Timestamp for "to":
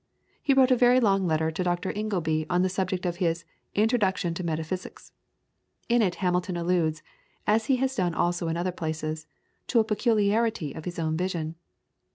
1.51-1.63, 4.33-4.43, 9.67-9.79